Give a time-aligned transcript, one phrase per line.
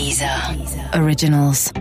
[0.00, 0.54] Deezer.
[0.94, 1.72] Originals.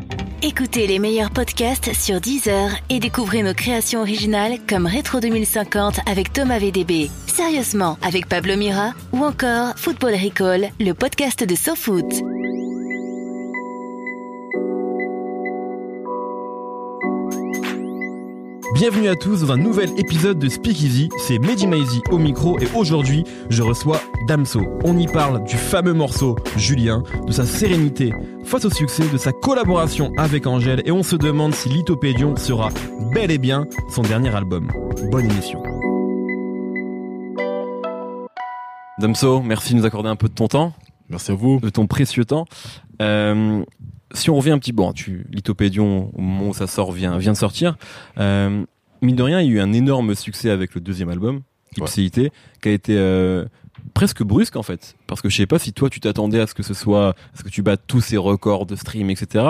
[0.43, 6.33] Écoutez les meilleurs podcasts sur Deezer et découvrez nos créations originales comme Rétro 2050 avec
[6.33, 12.38] Thomas VDB, Sérieusement avec Pablo Mira ou encore Football Recall, le podcast de SoFoot.
[18.79, 22.67] Bienvenue à tous dans un nouvel épisode de Speakeasy, c'est Mehdi Maizy au micro et
[22.73, 24.61] aujourd'hui je reçois Damso.
[24.85, 28.13] On y parle du fameux morceau Julien, de sa sérénité
[28.45, 32.69] face au succès, de sa collaboration avec Angèle et on se demande si Lithopédion sera
[33.13, 34.71] bel et bien son dernier album.
[35.11, 35.61] Bonne émission.
[38.97, 40.71] Damso, merci de nous accorder un peu de ton temps.
[41.09, 41.59] Merci à vous.
[41.59, 42.45] De ton précieux temps.
[43.01, 43.61] Euh,
[44.13, 47.33] si on revient un petit bon, tu Lithopédion au moment où ça sort vient vient
[47.33, 47.77] de sortir.
[48.17, 48.63] Euh,
[49.01, 51.41] mine de rien, il y a eu un énorme succès avec le deuxième album,
[51.77, 53.45] Ipséité, qui a été euh,
[53.93, 56.53] presque brusque en fait, parce que je sais pas si toi tu t'attendais à ce
[56.53, 59.49] que ce soit, à ce que tu battes tous ces records de stream, etc.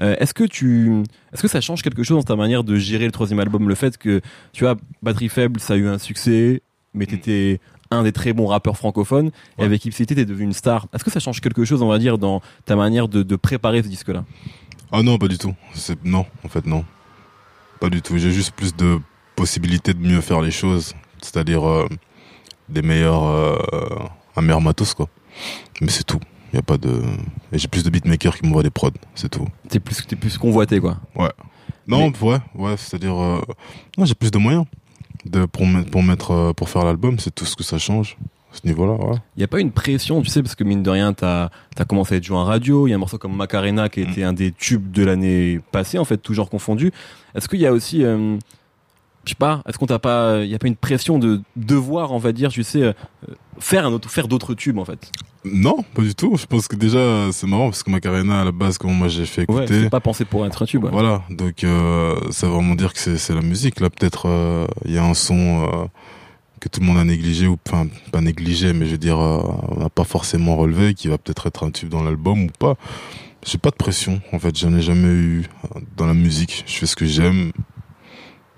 [0.00, 1.02] Euh, est-ce que tu,
[1.32, 3.74] est-ce que ça change quelque chose dans ta manière de gérer le troisième album, le
[3.74, 4.20] fait que
[4.52, 6.62] tu vois batterie faible, ça a eu un succès,
[6.94, 9.30] mais t'étais un des très bons rappeurs francophones.
[9.58, 10.86] Et avec Ipsité, t'es devenu une star.
[10.92, 13.82] Est-ce que ça change quelque chose, on va dire, dans ta manière de, de préparer
[13.82, 14.24] ce disque-là?
[14.92, 15.54] Ah non, pas du tout.
[15.74, 16.84] C'est non, en fait non,
[17.80, 18.18] pas du tout.
[18.18, 18.98] J'ai juste plus de
[19.36, 21.88] possibilités de mieux faire les choses, c'est-à-dire euh,
[22.68, 23.56] des meilleurs, euh,
[24.36, 25.08] un meilleur matos quoi.
[25.80, 26.20] Mais c'est tout.
[26.52, 27.00] Y a pas de.
[27.52, 29.46] J'ai plus de beatmakers qui m'envoient des prods, c'est tout.
[29.68, 30.98] T'es plus, t'es plus convoité, quoi.
[31.14, 31.30] Ouais.
[31.86, 33.40] Non, ouais, ouais, c'est-à-dire, euh,
[33.96, 34.64] non, j'ai plus de moyens
[35.24, 35.66] de pour
[36.02, 38.16] mettre euh, pour faire l'album, c'est tout ce que ça change
[38.52, 38.96] ce niveau-là.
[39.36, 41.84] Il y a pas une pression, tu sais, parce que mine de rien, t'as as
[41.84, 42.86] commencé à être joué en radio.
[42.86, 45.98] Il y a un morceau comme Macarena qui été un des tubes de l'année passée,
[45.98, 46.92] en fait, toujours confondu.
[47.34, 48.36] Est-ce qu'il y a aussi, euh,
[49.24, 52.12] je sais pas, est-ce qu'on t'a pas, il y a pas une pression de devoir,
[52.12, 52.92] on va dire, tu sais, euh,
[53.58, 55.12] faire un autre, faire d'autres tubes, en fait?
[55.44, 56.36] Non, pas du tout.
[56.36, 59.24] Je pense que déjà c'est marrant parce que Macarena à la base, comment moi j'ai
[59.24, 59.82] fait Ouais, écouter.
[59.84, 60.84] c'est pas pensé pour être un tube.
[60.84, 60.90] ouais.
[60.90, 63.80] Voilà, donc euh, ça veut vraiment dire que c'est la musique.
[63.80, 65.86] Là, peut-être euh, il y a un son euh,
[66.60, 69.40] que tout le monde a négligé ou enfin pas négligé, mais je veux dire euh,
[69.68, 72.74] on n'a pas forcément relevé, qui va peut-être être un tube dans l'album ou pas.
[73.46, 74.20] J'ai pas de pression.
[74.34, 76.64] En fait, j'en ai jamais eu euh, dans la musique.
[76.66, 77.52] Je fais ce que j'aime.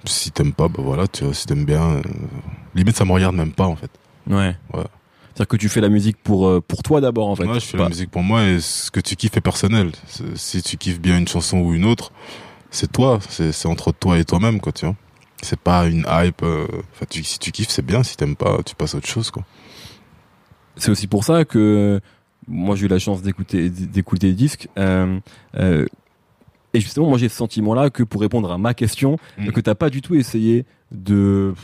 [0.05, 1.07] Si t'aimes pas, bah voilà.
[1.07, 2.03] Tu vois, si t'aimes bien,
[2.75, 3.91] limite ça me regarde même pas en fait.
[4.29, 4.57] Ouais.
[4.75, 4.83] Ouais.
[5.35, 7.45] C'est-à-dire que tu fais la musique pour euh, pour toi d'abord, en fait.
[7.45, 9.93] Moi, je fais Pas- la musique pour moi et ce que tu kiffes est personnel.
[10.35, 12.13] Si tu kiffes bien une chanson ou une autre,
[12.71, 13.19] c'est toi.
[13.29, 14.97] C'est entre toi et toi-même, quoi, tu vois.
[15.43, 16.43] C'est pas une hype.
[16.43, 18.03] euh, Enfin, tu- si tu kiffes, c'est bien.
[18.03, 19.45] Si t'aimes pas, tu passes à autre chose, quoi.
[20.77, 22.01] c'est aussi pour ça que
[22.49, 25.21] moi j'ai eu la chance d'écouter d'écouter les disques euh,
[25.57, 25.85] euh,
[26.75, 29.51] et justement moi j'ai ce sentiment là que pour répondre à ma question Mm.
[29.53, 31.55] que t'as pas du tout essayé de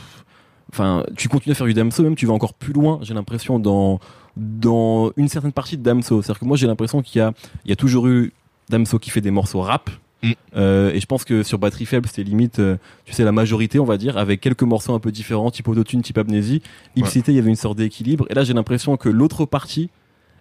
[0.71, 3.59] enfin tu continues à faire du Damso même tu vas encore plus loin j'ai l'impression
[3.59, 3.99] dans
[4.37, 7.21] dans une certaine partie de Damso c'est à dire que moi j'ai l'impression qu'il y
[7.21, 7.33] a
[7.65, 8.33] il y a toujours eu
[8.69, 9.89] Damso qui fait des morceaux rap
[10.21, 10.31] Mm.
[10.57, 12.75] Euh, et je pense que sur Batterie Faible, c'était limite, euh,
[13.05, 16.01] tu sais, la majorité, on va dire, avec quelques morceaux un peu différents, type autotune,
[16.01, 16.61] type amnésie.
[16.97, 18.25] Ipsité, il y avait une sorte d'équilibre.
[18.29, 19.89] Et là, j'ai l'impression que l'autre partie,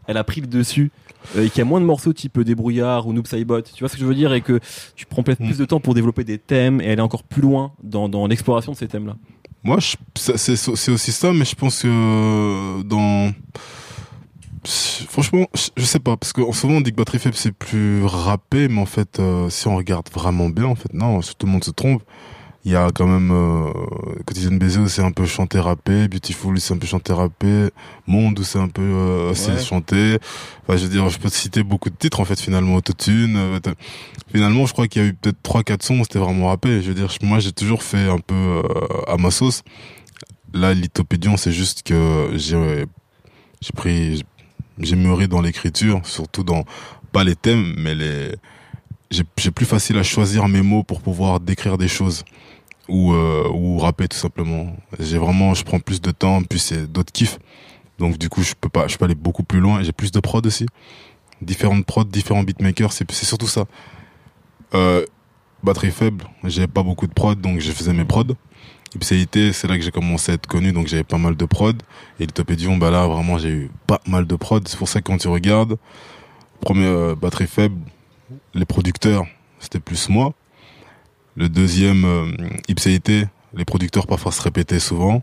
[0.08, 0.90] elle a pris le dessus.
[1.36, 3.60] euh, et qu'il y a moins de morceaux type débrouillard ou Noob Saibot.
[3.62, 4.32] Tu vois ce que je veux dire?
[4.32, 4.58] Et que
[4.96, 5.46] tu prends peut-être Mm.
[5.46, 8.72] plus de temps pour développer des thèmes et aller encore plus loin dans, dans l'exploration
[8.72, 9.16] de ces thèmes-là.
[9.64, 9.78] Moi,
[10.14, 13.32] c'est aussi ça, mais je pense que dans
[15.08, 15.46] franchement,
[15.76, 18.68] je- sais pas parce qu'en ce moment on dit que Batterie Faible c'est plus rappé,
[18.68, 21.64] mais en fait, euh, si on regarde vraiment bien, en fait, non, tout le monde
[21.64, 22.02] se trompe.
[22.68, 23.72] Il y a quand même euh,
[24.26, 27.70] Quotidienne Baiser où c'est un peu chanté rappé, Beautiful où c'est un peu chanté rappé,
[28.06, 29.58] Monde où c'est un peu euh, aussi Ouais.
[29.58, 30.18] chanté.
[30.66, 33.36] Enfin, je veux dire, je peux te citer beaucoup de titres en fait finalement autotune.
[33.38, 33.58] euh,
[34.30, 36.82] finalement, je crois qu'il y a eu peut-être trois quatre sons où c'était vraiment rappé.
[36.82, 38.62] Je veux dire, moi j'ai toujours fait un peu euh,
[39.06, 39.62] à ma sauce.
[40.52, 42.84] Là, Lithopédion, c'est juste que j'ai
[43.62, 44.22] j'ai pris
[44.78, 46.64] j'ai mûri dans l'écriture, surtout dans
[47.12, 48.34] pas les thèmes, mais les
[49.10, 52.24] j'ai plus facile à choisir mes mots pour pouvoir décrire des choses
[52.88, 54.76] ou euh, ou rapper tout simplement.
[54.98, 57.38] J'ai vraiment je prends plus de temps, puis c'est d'autres kiffs.
[57.98, 60.20] Donc du coup, je peux pas je peux aller beaucoup plus loin j'ai plus de
[60.20, 60.66] prod aussi.
[61.42, 63.64] Différentes prods, différents beatmakers, c'est c'est surtout ça.
[64.74, 65.04] Euh,
[65.62, 68.34] batterie faible, j'avais pas beaucoup de prod donc je faisais mes prods.
[68.94, 71.82] Ipséité, c'est là que j'ai commencé à être connu, donc j'avais pas mal de prod.
[72.18, 74.66] Et Lithopédion, bah là, vraiment, j'ai eu pas mal de prod.
[74.66, 75.76] C'est pour ça que quand tu regardes,
[76.60, 77.78] premier euh, batterie faible,
[78.54, 79.26] les producteurs,
[79.60, 80.32] c'était plus moi.
[81.38, 82.26] Le deuxième, euh,
[82.68, 85.22] Ipséité, les producteurs parfois se répétaient souvent.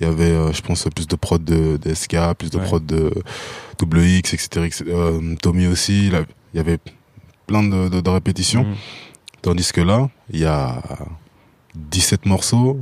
[0.00, 2.64] Il y avait, euh, je pense, plus de prod de, de SK, plus de Ouais.
[2.64, 3.10] prod de
[3.82, 4.48] WX, etc.
[4.64, 4.84] etc.
[4.88, 6.22] Euh, Tommy aussi, là,
[6.54, 6.78] il y avait
[7.48, 8.64] plein de, de, de répétitions.
[8.64, 8.74] Mhm.
[9.42, 10.80] Tandis que là, il y a
[11.74, 12.80] 17 morceaux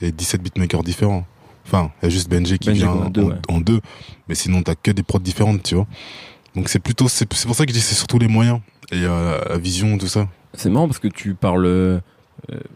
[0.00, 1.24] et 17 beatmakers différents.
[1.66, 3.34] Enfin, il y a juste Benji qui Benji, vient quoi, en deux, ouais.
[3.48, 3.80] en deux.
[4.28, 5.86] Mais sinon, t'as que des prods différentes, tu vois.
[6.54, 8.60] Donc c'est plutôt, c'est pour ça que je dis c'est surtout les moyens
[8.92, 10.28] et euh, la vision, tout ça.
[10.52, 12.00] C'est marrant parce que tu parles euh,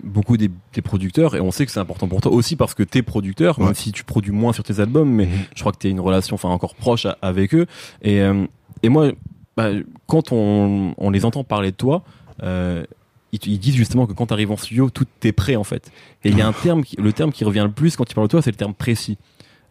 [0.02, 2.82] beaucoup des, des, producteurs et on sait que c'est important pour toi aussi parce que
[2.82, 5.32] t'es producteur, même si tu produis moins sur tes albums, mais mhm.
[5.54, 7.66] je crois que t'es une relation, enfin encore proche avec eux.
[8.02, 8.46] Et, euh,
[8.82, 9.12] et moi,
[9.56, 9.70] bah,
[10.06, 12.02] quand on, on, les entend parler de toi,
[12.42, 12.84] euh,
[13.32, 15.90] ils, ils, disent justement que quand tu arrives en studio, tout est prêt en fait.
[16.24, 18.28] Et il y a un terme, le terme qui revient le plus quand tu parles
[18.28, 19.18] de toi, c'est le terme précis.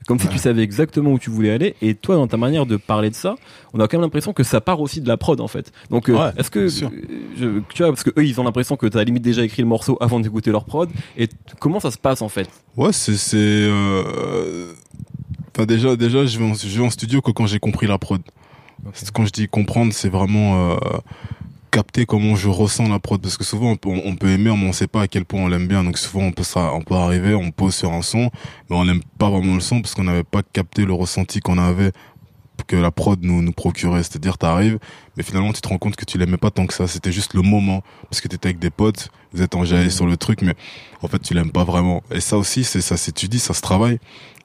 [0.08, 1.76] Comme si tu savais exactement où tu voulais aller.
[1.82, 3.36] Et toi, dans ta manière de parler de ça,
[3.74, 5.74] on a quand même l'impression que ça part aussi de la prod, en fait.
[5.90, 6.86] Donc, euh, est-ce que, je,
[7.70, 9.68] tu vois, parce que eux, ils ont l'impression que tu as limite déjà écrit le
[9.68, 10.90] morceau avant d'écouter leur prod.
[11.18, 11.28] Et
[11.60, 12.50] comment ça se passe, en fait?
[12.78, 14.72] Ouais, c'est, c'est, euh...
[15.54, 17.98] enfin, déjà, déjà, je vais en, je vais en studio que quand j'ai compris la
[17.98, 18.22] prod.
[19.14, 20.78] Quand je dis comprendre, c'est vraiment, euh
[21.78, 24.68] capter comment je ressens la prod parce que souvent on peut, on peut aimer mais
[24.68, 25.84] on sait pas à quel point on l'aime bien.
[25.84, 28.32] Donc souvent on peut ça on peut arriver on pose sur un son
[28.68, 31.60] mais on n'aime pas vraiment le son parce qu'on n'avait pas capté le ressenti qu'on
[31.60, 31.92] avait
[32.66, 34.02] que la prod nous nous procurait.
[34.02, 34.80] C'est-à-dire t'arrives
[35.18, 36.88] mais finalement tu te rends compte que tu l'aimais pas tant que ça.
[36.88, 37.84] C'était juste le moment.
[38.10, 40.56] Parce que t'étais avec des potes vous êtes enjaillés sur le truc mais
[41.04, 42.02] en fait tu l'aimes pas vraiment.
[42.10, 44.00] Et ça aussi c'est ça s'étudie ça se travaille.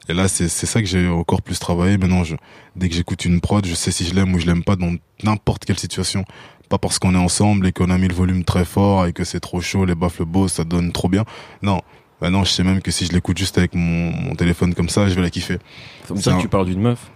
[0.09, 1.97] Et là, c'est ça que j'ai encore plus travaillé.
[1.97, 2.35] Maintenant, je,
[2.75, 4.93] dès que j'écoute une prod, je sais si je l'aime ou je l'aime pas dans
[5.23, 6.25] n'importe quelle situation
[6.73, 9.25] pas parce qu'on est ensemble et qu'on a mis le volume très fort et que
[9.25, 11.27] c'est trop chaud, les baffles beaux, ça donne trop bien.
[11.61, 11.83] Non.
[12.23, 15.15] Maintenant, je sais même que si je l'écoute juste avec mon, téléphone comme ça, je
[15.15, 15.59] vais la kiffer.
[16.09, 17.11] C'est ça que tu parles d'une meuf.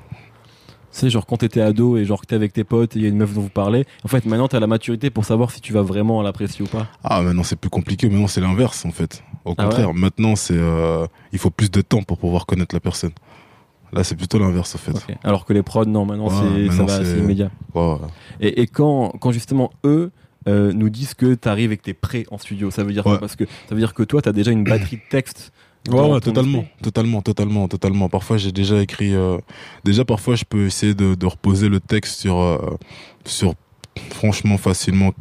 [0.90, 3.06] C'est genre quand t'étais ado et genre que t'es avec tes potes et il y
[3.06, 3.86] a une meuf dont vous parlez.
[4.04, 6.86] En fait, maintenant t'as la maturité pour savoir si tu vas vraiment l'apprécier ou pas.
[7.02, 8.10] Ah, maintenant c'est plus compliqué.
[8.10, 9.24] Maintenant c'est l'inverse en fait.
[9.46, 12.80] Au ah contraire, maintenant c'est euh, il faut plus de temps pour pouvoir connaître la
[12.80, 13.12] personne.
[13.92, 15.16] Là, c'est plutôt l'inverse, en fait.
[15.22, 17.50] Alors que les prods, non, maintenant, c'est, ça va, c'est immédiat.
[18.40, 20.10] Et, et, quand, quand justement, eux,
[20.48, 22.92] euh, nous disent que tu arrives et que tu es prêt en studio, ça veut
[22.92, 25.08] dire quoi Parce que ça veut dire que toi, tu as déjà une batterie de
[25.10, 25.52] texte.
[25.88, 28.08] Ouais, totalement, totalement, totalement, totalement.
[28.08, 29.14] Parfois, j'ai déjà écrit.
[29.14, 29.38] Euh,
[29.84, 32.76] déjà, parfois, je peux essayer de, de reposer le texte sur, euh,
[33.24, 33.54] sur
[34.10, 35.12] franchement, facilement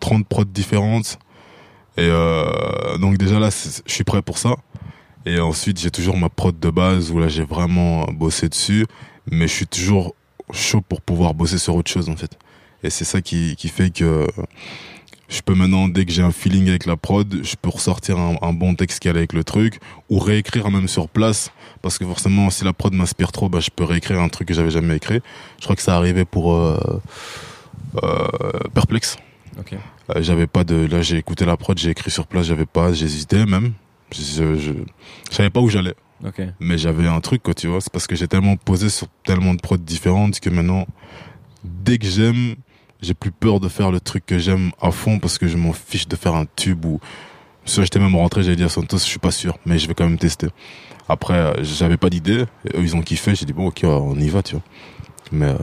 [0.00, 1.18] 30 prods différentes.
[1.96, 2.08] Et
[3.00, 4.54] donc, déjà là, je suis prêt pour ça.
[5.26, 8.86] Et ensuite, j'ai toujours ma prod de base où là, j'ai vraiment bossé dessus.
[9.30, 10.14] Mais je suis toujours
[10.52, 12.38] chaud pour pouvoir bosser sur autre chose, en fait.
[12.82, 14.26] Et c'est ça qui, qui fait que
[15.28, 18.52] je peux maintenant, dès que j'ai un feeling avec la prod, je peux ressortir un,
[18.54, 19.78] bon texte qui allait avec le truc,
[20.08, 21.50] ou réécrire même sur place,
[21.82, 24.54] parce que forcément, si la prod m'inspire trop, bah, je peux réécrire un truc que
[24.54, 25.20] j'avais jamais écrit.
[25.58, 26.78] Je crois que ça arrivait pour euh,
[28.02, 28.28] euh.
[29.60, 29.76] Okay.
[30.10, 32.92] Euh, j'avais pas de, là j'ai écouté la prod, j'ai écrit sur place, j'avais pas,
[32.92, 33.72] j'hésitais même,
[34.12, 34.72] je, je,
[35.30, 35.94] savais pas où j'allais.
[36.60, 37.80] Mais j'avais un truc, quoi, tu vois.
[37.80, 40.86] C'est parce que j'ai tellement posé sur tellement de prods différentes que maintenant,
[41.62, 42.56] dès que j'aime,
[43.00, 45.72] j'ai plus peur de faire le truc que j'aime à fond parce que je m'en
[45.72, 47.00] fiche de faire un tube ou,
[47.64, 50.08] si j'étais même rentré, j'allais dire Santos, je suis pas sûr, mais je vais quand
[50.08, 50.48] même tester.
[51.08, 52.44] Après, j'avais pas d'idée,
[52.74, 54.64] eux ils ont kiffé, j'ai dit bon, ok, on y va, tu vois.
[55.30, 55.58] Mais, euh,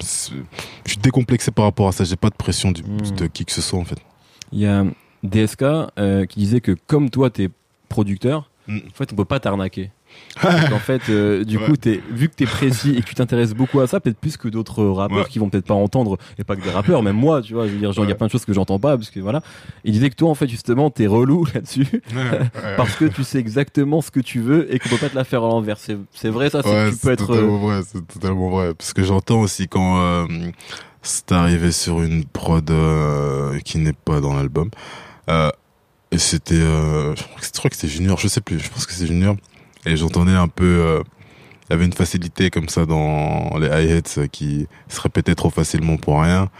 [0.00, 3.16] je suis décomplexé par rapport à ça, j'ai pas de pression du, hmm.
[3.16, 3.98] de qui que ce soit, en fait.
[4.52, 4.84] Il y a
[5.22, 7.48] DSK euh, qui disait que comme toi, t'es
[7.92, 8.78] producteur, mm.
[8.78, 9.90] en fait, on peut pas t'arnaquer.
[10.44, 13.54] en fait, euh, du coup, es, vu que tu es précis et que tu t'intéresses
[13.54, 16.56] beaucoup à ça, peut-être plus que d'autres rappeurs qui vont peut-être pas entendre, et pas
[16.56, 18.26] que des rappeurs, même moi, tu vois, je veux dire, genre, il y a plein
[18.26, 19.42] de choses que j'entends pas, parce que voilà.
[19.84, 22.02] Il disait que toi, en fait, justement, t'es relou là-dessus,
[22.76, 25.24] parce que tu sais exactement ce que tu veux et qu'on peut pas te la
[25.24, 25.78] faire à l'envers.
[25.78, 27.26] C'est vrai, ça, c'est tu peux être.
[27.26, 28.74] Totalement vrai, c'est totalement vrai.
[28.74, 30.26] Parce que j'entends aussi quand euh,
[31.02, 34.70] c'est arrivé sur une prod euh, qui n'est pas dans l'album.
[35.28, 35.50] Euh,
[36.12, 39.06] et c'était, euh, je crois que c'était Junior, je sais plus, je pense que c'est
[39.06, 39.34] Junior.
[39.86, 41.02] Et j'entendais un peu, euh,
[41.64, 45.96] il y avait une facilité comme ça dans les hi-hats qui se répétaient trop facilement
[45.96, 46.50] pour rien.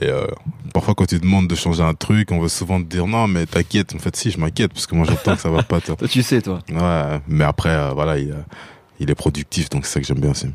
[0.00, 0.26] Et euh,
[0.74, 3.46] parfois, quand tu demandes de changer un truc, on veut souvent te dire non, mais
[3.46, 3.94] t'inquiète.
[3.94, 5.80] En fait, si, je m'inquiète parce que moi, j'entends que ça va pas.
[5.80, 6.58] toi, tu sais, toi.
[6.68, 8.34] Ouais, mais après, euh, voilà, il,
[8.98, 10.48] il est productif, donc c'est ça que j'aime bien aussi.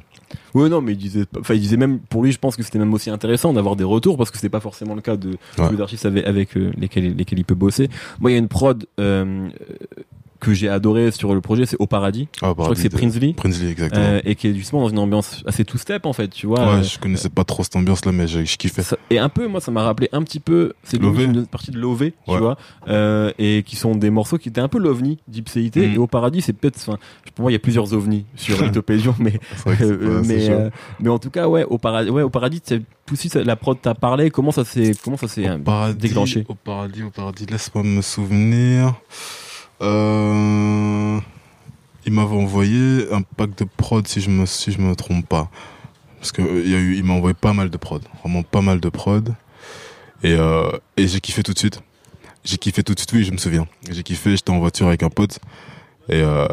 [0.53, 2.79] Oui, non, mais il disait, enfin, il disait même, pour lui, je pense que c'était
[2.79, 5.71] même aussi intéressant d'avoir des retours parce que c'était pas forcément le cas de tous
[5.71, 7.89] les artistes avec, avec euh, lesquels, lesquels il peut bosser.
[8.19, 9.49] Moi, il y a une prod euh,
[10.43, 12.27] que j'ai adoré sur le projet, c'est Au Paradis.
[12.41, 13.33] Ah, je crois que c'est Prinsley.
[13.33, 14.03] Prinsley, exactement.
[14.03, 16.75] Euh, et qui est justement dans une ambiance assez two-step, en fait, tu vois.
[16.75, 18.83] Ouais, je connaissais pas trop cette ambiance-là, mais je, je kiffais.
[19.09, 22.11] et un peu, moi, ça m'a rappelé un petit peu, c'est une partie de l'OV,
[22.27, 22.57] tu vois,
[22.89, 25.87] euh, et qui sont des morceaux qui étaient un peu l'OVNI d'Ipséité.
[25.87, 25.93] Mm.
[25.93, 26.97] Et Au Paradis, c'est peut-être, enfin,
[27.35, 30.69] pour moi, il y a plusieurs OVNI sur Litopédion, mais, euh, mais, euh,
[30.99, 32.81] mais en tout cas, ouais, Au Paradis, ouais, Au Paradis, c'est
[33.11, 35.47] aussi la prod t'a parlé, comment ça s'est, comment ça s'est
[35.97, 36.45] déclenché?
[36.49, 38.93] Au Paradis, Au Paradis, laisse-moi me souvenir.
[39.81, 41.19] Euh,
[42.05, 45.49] il m'avait envoyé un pack de prod si je me si je me trompe pas,
[46.19, 48.61] parce que il y a eu il m'a envoyé pas mal de prod, vraiment pas
[48.61, 49.33] mal de prod,
[50.23, 51.81] et euh, et j'ai kiffé tout de suite.
[52.45, 53.65] J'ai kiffé tout de suite, oui, je me souviens.
[53.89, 55.39] J'ai kiffé, j'étais en voiture avec un pote.
[56.09, 56.45] Et, euh,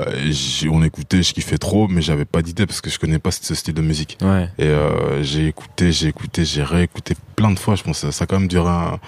[0.71, 3.45] on écoutait, je kiffais trop, mais j'avais pas d'idée parce que je connais pas ce,
[3.45, 4.17] ce style de musique.
[4.23, 4.49] Ouais.
[4.59, 7.75] Et euh, j'ai écouté, j'ai écouté, j'ai réécouté plein de fois.
[7.75, 9.01] Je pense que ça a quand même duré un-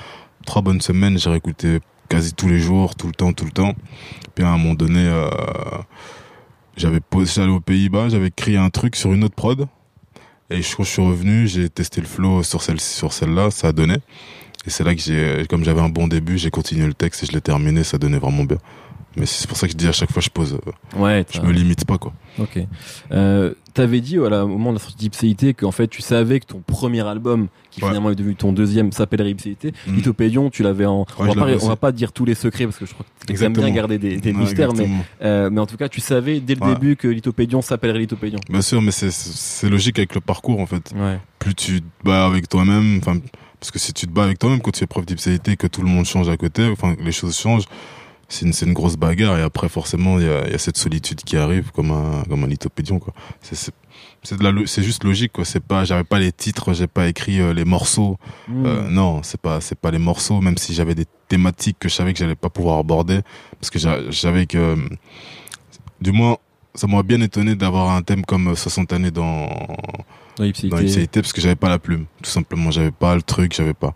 [0.44, 1.16] trois bonnes semaines.
[1.20, 1.78] J'ai réécouté
[2.08, 3.74] quasi tous les jours, tout le temps, tout le temps.
[4.34, 5.28] Puis à un moment donné, euh,
[6.76, 9.66] j'avais posé, j'allais aux Pays-Bas, j'avais créé un truc sur une autre prod.
[10.50, 13.72] Et je je suis revenu, j'ai testé le flow sur celle sur celle-là, ça a
[13.72, 13.96] donné.
[14.66, 17.26] Et c'est là que j'ai, comme j'avais un bon début, j'ai continué le texte et
[17.26, 18.58] je l'ai terminé, ça donnait vraiment bien.
[19.16, 20.58] Mais c'est pour ça que je dis à chaque fois, je pose,
[20.96, 21.24] Ouais.
[21.30, 22.12] je me limite pas quoi.
[22.38, 22.58] Ok.
[23.12, 26.44] Euh, T'avais dit voilà, au moment de la sortie d'Ipséité qu'en fait tu savais que
[26.46, 27.88] ton premier album, qui Ouais.
[27.88, 29.72] finalement est devenu ton deuxième, s'appellerait Ipséité.
[29.86, 29.94] Mm.
[29.96, 31.06] Lithopédion, tu l'avais en.
[31.18, 33.06] on, Ouais, va pas, on va pas dire tous les secrets parce que je crois
[33.26, 34.90] que tu aimes bien garder des, des Ouais, mystères, mais,
[35.22, 38.40] euh, mais en tout cas tu savais dès le début que Lithopédion s'appellerait Lithopédion.
[38.50, 40.92] Bien sûr, mais c'est, logique avec le parcours en fait.
[40.94, 41.18] Ouais.
[41.38, 43.18] plus tu te bats avec toi-même, enfin,
[43.58, 45.80] parce que si tu te bats avec toi-même, quand tu fais preuve d'ipséité, que tout
[45.80, 47.64] le monde change à côté, enfin, les choses changent,
[48.32, 50.78] c'est une, une grosse bagarre, et après, forcément, il y a, il y a cette
[50.78, 53.12] solitude qui arrive, comme un, comme un lithopédion, quoi.
[53.42, 55.44] C'est, c'est, juste logique, quoi.
[55.44, 58.16] C'est pas, j'avais pas les titres, j'ai pas écrit euh, les morceaux.
[58.48, 58.66] Mm.
[58.66, 61.94] Euh, non, c'est pas, c'est pas les morceaux, même si j'avais des thématiques que je
[61.94, 63.20] savais que j'allais pas pouvoir aborder,
[63.60, 64.76] parce que j'a- j'avais que, euh,
[66.00, 66.38] du moins,
[66.74, 69.46] ça m'aurait bien étonné d'avoir un thème comme 60 années dans,
[70.38, 71.20] Dans Ipséité.
[71.20, 73.94] parce que j'avais pas la plume tout simplement j'avais pas le truc j'avais pas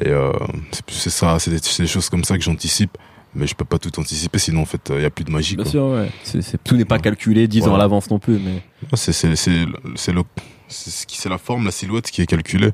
[0.00, 0.32] et euh,
[0.88, 2.96] c'est ça c'est des, c'est des choses comme ça que j'anticipe
[3.38, 5.56] mais je peux pas tout anticiper sinon en fait il y a plus de magie
[5.56, 5.70] Bien quoi.
[5.70, 6.10] sûr, ouais.
[6.64, 7.00] Tout n'est pas Ouais.
[7.00, 8.62] calculé 10 ans à l'avance non plus, mais.
[8.94, 9.28] C'est c'est
[11.28, 12.72] la forme la silhouette qui est calculée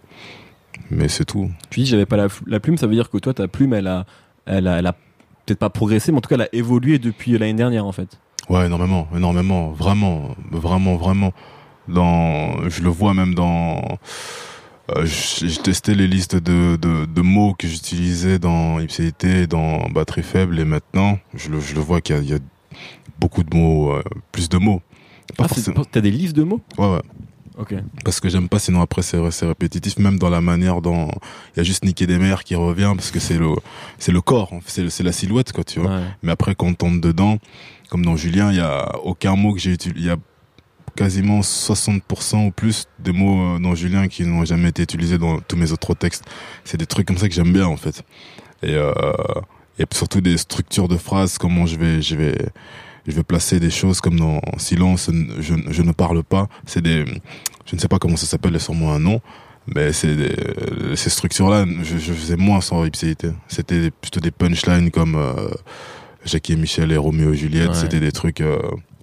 [0.90, 3.32] mais c'est tout Tu dis j'avais pas la, la plume, ça veut dire que toi
[3.34, 4.06] ta plume elle a,
[4.46, 4.92] elle a, elle a
[5.46, 8.18] peut-être pas progressé, mais en tout cas elle a évolué depuis l'année dernière en fait.
[8.48, 11.32] ouais énormément énormément vraiment vraiment vraiment
[11.86, 13.98] dans je le vois même dans
[14.90, 20.22] euh, j'ai testé les listes de, de, de mots que j'utilisais dans Ipséité, dans batterie
[20.22, 22.38] faible, et maintenant, je le, je le vois qu'il y, a- il y a
[23.18, 24.82] beaucoup de mots, euh, plus de mots.
[25.36, 25.84] Pas Ah, forcément.
[25.84, 26.60] T'as des listes de mots?
[26.78, 27.02] Ouais, ouais.
[27.56, 27.72] Ok.
[28.04, 31.08] Parce que j'aime pas, sinon après c'est c'est répétitif, même dans la manière dont
[31.54, 33.50] il y a juste Niquer des mers qui revient, parce que c'est le
[33.98, 35.90] c'est le corps, c'est c'est la silhouette quoi, tu vois.
[35.98, 36.02] Ouais.
[36.24, 37.38] Mais après, quand on tombe dedans,
[37.90, 40.00] comme dans Julien, il y a aucun mot que j'ai utilisé.
[40.00, 40.16] Il y a
[40.96, 45.40] quasiment 60% ou plus des mots euh, dans Julien qui n'ont jamais été utilisés dans
[45.40, 46.24] tous mes autres textes.
[46.64, 48.02] C'est des trucs comme ça que j'aime bien, en fait.
[48.62, 48.92] Et, euh,
[49.78, 52.36] et surtout des structures de phrases, comment je vais, je vais,
[53.06, 55.10] je vais placer des choses comme dans Silence,
[55.40, 56.48] je, je ne parle pas.
[56.66, 57.04] C'est des,
[57.66, 59.20] je ne sais pas comment ça s'appelle, sûrement un nom.
[59.74, 63.30] Mais c'est des- ces structures-là, je, je faisais moins sans ipséité.
[63.48, 65.48] C'était plutôt des punchlines comme euh,
[66.26, 67.70] Jackie et Michel et Roméo et Juliette.
[67.70, 67.74] Ouais.
[67.74, 68.58] C'était des trucs euh,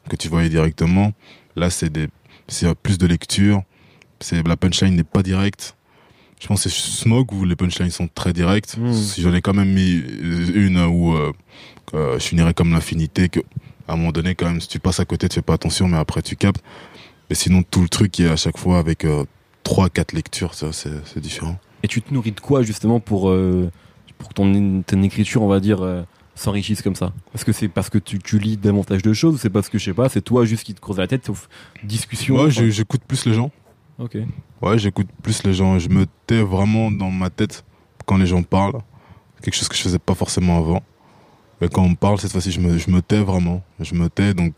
[0.09, 1.13] que tu voyais directement.
[1.55, 2.07] Là, c'est des,
[2.47, 3.63] c'est plus de lecture.
[4.19, 5.75] C'est la punchline n'est pas directe.
[6.39, 8.77] Je pense que c'est Smog où les punchlines sont très directes.
[8.77, 8.93] Mm.
[8.93, 11.31] Si j'en ai quand même mis une où euh,
[11.93, 13.39] euh, je finirais comme l'infinité, que
[13.87, 15.87] à un moment donné, quand même, si tu passes à côté, tu fais pas attention,
[15.87, 16.63] mais après tu captes.
[17.29, 19.25] Mais sinon, tout le truc est à chaque fois avec euh,
[19.63, 21.59] trois, quatre lectures, ça, c'est différent.
[21.83, 23.71] Et tu te nourris de quoi justement pour, euh,
[24.17, 26.05] pour ton, ton écriture, on va dire,
[26.41, 29.35] euh, s'enrichisse comme ça Est-ce que c'est parce que tu, tu lis davantage de choses
[29.35, 31.25] ou c'est parce que, je sais pas, c'est toi juste qui te creuse la tête,
[31.25, 31.47] sauf
[31.83, 33.51] discussion Moi, j'ai- j'écoute plus les gens.
[33.99, 34.17] Ok.
[34.61, 35.77] Ouais, j'écoute plus les gens.
[35.79, 37.63] Je me tais vraiment dans ma tête
[38.05, 38.81] quand les gens parlent.
[39.43, 40.81] Quelque chose que je faisais pas forcément avant.
[41.59, 43.63] Mais quand on parle, cette fois-ci, je me, je me tais vraiment.
[43.79, 44.55] Je me tais, donc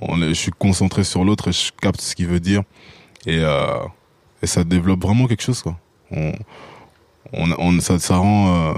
[0.00, 2.62] on est- je suis concentré sur l'autre et je capte ce qu'il veut dire.
[3.26, 3.78] Et, euh,
[4.42, 5.76] et ça développe vraiment quelque chose, quoi.
[6.12, 6.32] On,
[7.32, 8.74] on, on- ça, ça rend euh,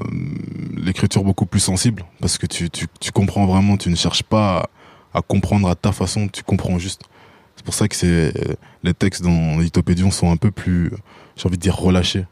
[0.77, 4.69] l'écriture beaucoup plus sensible parce que tu, tu, tu comprends vraiment, tu ne cherches pas
[5.13, 7.03] à, à comprendre à ta façon, tu comprends juste.
[7.57, 8.33] C'est pour ça que c'est
[8.83, 10.91] les textes dans Lithopédion sont un peu plus,
[11.37, 12.25] j'ai envie de dire, relâchés.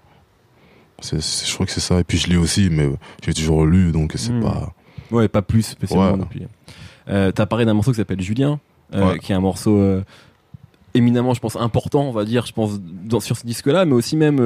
[1.03, 2.01] Je crois que c'est ça.
[2.01, 2.89] Et puis je lis aussi, mais
[3.25, 4.43] j'ai toujours lu, donc c'est Hmm.
[4.43, 4.73] pas.
[5.11, 6.19] Ouais, pas plus spécialement Ouais.
[6.19, 6.47] depuis.
[7.09, 8.59] Euh, T'as parlé d'un morceau qui s'appelle Julien,
[8.95, 9.19] euh, Ouais.
[9.19, 10.03] qui est un morceau
[10.95, 14.17] éminemment, je pense, important, on va dire, je pense, dans, sur ce disque-là, mais aussi
[14.17, 14.41] même,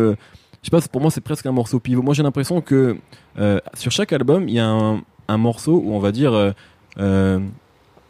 [0.63, 2.03] je sais pas, pour moi, c'est presque un morceau pivot.
[2.03, 2.97] Moi, j'ai l'impression que
[3.39, 6.53] euh, sur chaque album, il y a un, un morceau où on va dire, euh,
[6.99, 7.41] euh,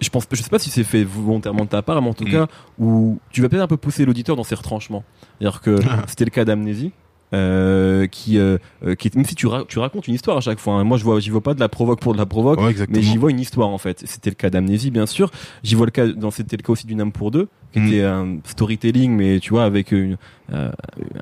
[0.00, 2.24] je pense, je sais pas si c'est fait volontairement de ta part, mais en tout
[2.24, 2.30] Mm.
[2.30, 2.46] cas,
[2.78, 5.04] où tu vas peut-être un peu pousser l'auditeur dans ses retranchements.
[5.38, 6.02] C'est-à-dire que Ah.
[6.08, 6.92] c'était le cas d'Amnésie.
[7.34, 10.40] Euh, qui, euh, euh, qui est, même si tu, ra- tu racontes une histoire à
[10.42, 10.84] chaque fois, hein.
[10.84, 13.00] moi je vois, j'y vois pas de la provoque pour de la provoque, Ouais, mais
[13.00, 14.02] j'y vois une histoire en fait.
[14.04, 15.30] C'était le cas d'Amnésie bien sûr.
[15.62, 17.86] J'y vois le cas, dans c'était le cas aussi d'une âme pour deux, qui Mm.
[17.86, 20.18] était un storytelling, mais tu vois avec une,
[20.52, 20.70] euh,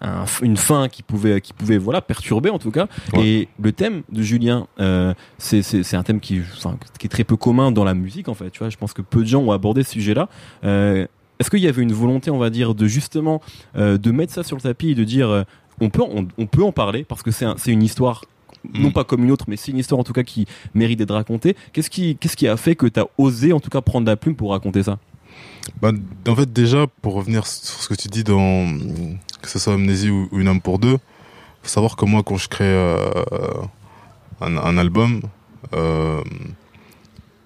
[0.01, 2.89] un- une fin qui pouvait, qui pouvait voilà perturber en tout cas.
[3.13, 3.25] Ouais.
[3.25, 7.37] Et le thème de Julien, euh, c'est un thème qui, enfin, qui est très peu
[7.37, 8.51] commun dans la musique en fait.
[8.51, 10.29] Tu vois, je pense que peu de gens ont abordé ce sujet-là.
[10.65, 11.07] Euh,
[11.39, 13.41] Est-ce qu'il y avait une volonté, on va dire, de justement
[13.75, 15.43] euh, de mettre ça sur le tapis et de dire euh,
[15.81, 18.25] on peut on, on peut en parler parce que c'est un- c'est une histoire
[18.75, 18.93] non Mm.
[18.93, 21.57] pas comme une autre, mais c'est une histoire en tout cas qui mérite d'être racontée.
[21.73, 24.35] Qu'est-ce qui, qu'est-ce qui a fait que t'as osé en tout cas prendre la plume
[24.37, 24.99] pour raconter ça?
[25.81, 25.93] Bah,
[26.29, 28.67] en fait, déjà, pour revenir sur ce que tu dis dans
[29.41, 30.99] que ce soit Amnésie ou, Une âme pour deux,
[31.63, 32.99] faut savoir que moi, quand je crée euh,
[34.43, 35.23] un, un album,
[35.73, 36.21] euh,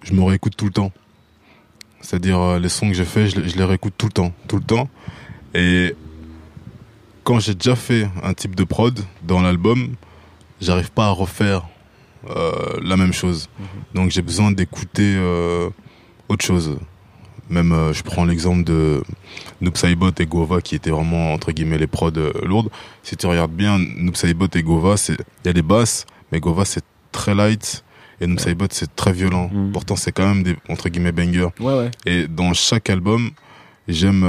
[0.03, 0.91] je me réécoute tout le temps.
[2.01, 4.33] C'est-à-dire euh, les sons que j'ai faits, je, les- je les réécoute tout le temps,
[4.49, 4.89] tout le temps.
[5.55, 5.95] Et
[7.25, 9.95] quand j'ai déjà fait un type de prod dans l'album,
[10.61, 11.67] j'arrive pas à refaire
[12.31, 13.49] euh, la même chose.
[13.95, 15.71] Donc j'ai besoin d'écouter euh,
[16.29, 16.79] autre chose.
[17.51, 19.03] Même, euh, je prends l'exemple de
[19.61, 22.11] Noob Saibot et Gova qui étaient vraiment, entre guillemets, les prods
[22.43, 22.71] lourdes.
[23.03, 26.41] Si tu regardes bien, Noob Saibot et Gova, c'est, il y a des basses, mais
[26.41, 27.85] Gova c'est très light
[28.21, 29.51] et Noob Saibot c'est très violent.
[29.53, 29.73] Mm.
[29.73, 31.49] Pourtant, c'est quand même des, entre guillemets, bangers.
[31.61, 31.91] Ouais, ouais.
[32.05, 33.31] Et dans chaque album,
[33.89, 34.25] j'aime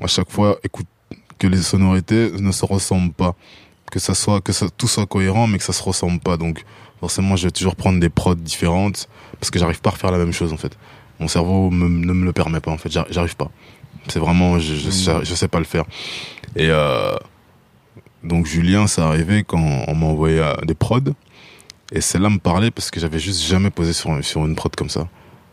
[0.00, 0.86] à chaque fois écoute,
[1.42, 3.34] que les sonorités ne se ressemblent pas.
[3.90, 6.36] Que ça soit, que tout soit cohérent, mais que ça se ressemble pas.
[6.36, 6.64] Donc,
[7.00, 9.08] forcément, je vais toujours prendre des prods différentes
[9.40, 10.78] parce que j'arrive pas à refaire la même chose, en fait.
[11.18, 12.90] Mon cerveau ne me le permet pas, en fait.
[12.90, 13.50] J'arri- J'arrive pas.
[14.08, 15.84] C'est vraiment, je, je, sais pas le faire.
[16.56, 17.14] Et, euh,
[18.22, 21.00] donc, Julien, ça arrivé quand on m'a envoyé euh, des prods.
[21.92, 24.88] Et celle-là me parlait parce que j'avais juste jamais posé sur, sur une prod comme
[24.88, 25.08] ça.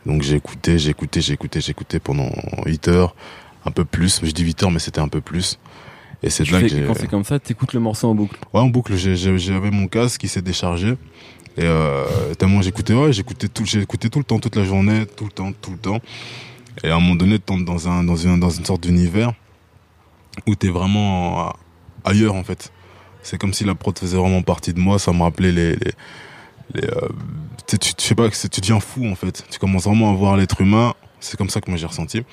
[0.05, 2.29] Donc j'ai écouté, j'ai écouté, j'ai écouté, j'ai écouté pendant
[2.65, 3.13] 8 heures,
[3.65, 4.21] un peu plus.
[4.23, 5.59] Je dis 8 heures, mais c'était un peu plus.
[6.21, 6.83] Et c'est là que j'ai...
[6.83, 8.37] quand c'est comme ça, t'écoutes le morceau en boucle.
[8.53, 10.95] Ouais, en boucle, j'avais mon casque qui s'est déchargé.
[11.57, 12.05] Et euh,
[12.37, 15.51] tellement j'écoutais, ouais, j'écoutais tout, écouté tout le temps, toute la journée, tout le temps,
[15.51, 15.99] tout le temps.
[16.83, 19.33] Et à un moment donné, tu tombes dans, un, dans, une, dans une sorte d'univers
[20.47, 21.53] où t'es vraiment
[22.03, 22.71] ailleurs, en fait.
[23.23, 24.99] C'est comme si la prod faisait vraiment partie de moi.
[24.99, 25.75] Ça me rappelait les...
[25.75, 25.91] les,
[26.75, 27.09] les, euh,
[27.67, 29.43] tu, tu, sais pas, tu deviens fou, en fait.
[29.49, 30.93] Tu commences vraiment à voir l'être humain.
[31.19, 32.23] C'est comme ça que moi j'ai ressenti.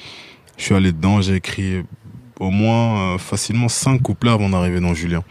[0.56, 1.84] Je suis allé dedans, j'ai écrit
[2.38, 5.22] au moins euh, facilement cinq couplets avant d'arriver dans Julien.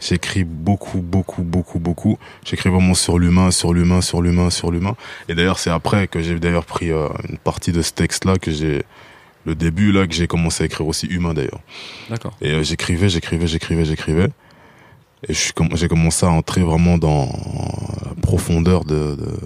[0.00, 2.18] J'ai écrit beaucoup, beaucoup, beaucoup, beaucoup.
[2.44, 4.96] J'ai écrit vraiment sur l'humain, sur l'humain, sur l'humain, sur l'humain.
[5.28, 8.50] Et d'ailleurs, c'est après que j'ai d'ailleurs pris euh, une partie de ce texte-là que
[8.50, 8.82] j'ai,
[9.44, 11.60] le début là, que j'ai commencé à écrire aussi humain d'ailleurs.
[12.08, 12.32] D'accord.
[12.40, 14.28] Et euh, j'écrivais, j'écrivais, j'écrivais, j'écrivais.
[15.28, 17.26] Et j'ai commencé à entrer vraiment dans
[18.04, 19.38] la profondeur de, de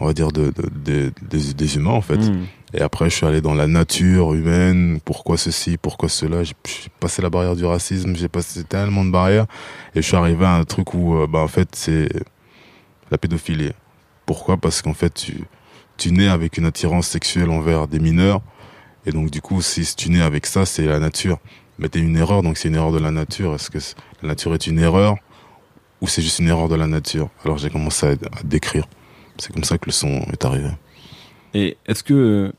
[0.00, 2.16] on va dire, de, de- de- des, des humains en fait.
[2.18, 2.46] Mm.
[2.74, 6.42] Et après, je suis allé dans la nature humaine, pourquoi ceci, pourquoi cela?
[6.42, 6.54] J'ai
[6.98, 9.46] passé la barrière du racisme, j'ai passé tellement de barrières.
[9.94, 12.08] Et je suis arrivé à un truc où, euh, bah, en fait, c'est
[13.10, 13.70] la pédophilie.
[14.26, 14.56] Pourquoi?
[14.56, 15.44] Parce qu'en fait, tu,
[15.96, 18.42] tu nais avec une attirance sexuelle envers des mineurs.
[19.06, 21.38] Et donc, du coup, si tu nais avec ça, c'est la nature.
[21.78, 23.54] Mais t'es une erreur, donc c'est une erreur de la nature.
[23.54, 23.78] Est-ce que
[24.22, 25.14] la nature est une erreur
[26.00, 27.30] ou c'est juste une erreur de la nature?
[27.44, 28.88] Alors, j'ai commencé à, à décrire.
[29.38, 30.70] C'est comme ça que le son est arrivé.
[31.54, 32.52] Et est-ce que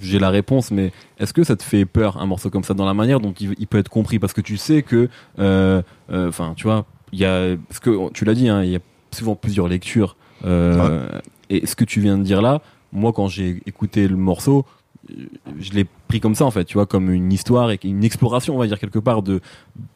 [0.00, 2.86] j'ai la réponse, mais est-ce que ça te fait peur un morceau comme ça dans
[2.86, 4.18] la manière dont il, il peut être compris?
[4.18, 5.08] Parce que tu sais que,
[5.38, 8.70] euh, euh, enfin, tu vois, il y a, parce que tu l'as dit, hein, il
[8.70, 8.80] y a
[9.10, 10.16] souvent plusieurs lectures.
[10.44, 11.08] Euh,
[11.50, 12.60] Et ce que tu viens de dire là,
[12.92, 14.64] moi, quand j'ai écouté le morceau,
[15.10, 15.24] euh,
[15.58, 18.54] je l'ai pris comme ça en fait, tu vois, comme une histoire et une exploration,
[18.54, 19.40] on va dire quelque part de